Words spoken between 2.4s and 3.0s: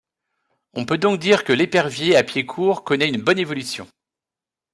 court